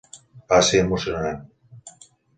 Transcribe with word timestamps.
Va 0.53 0.61
ser 0.69 0.81
emocionant. 0.85 1.41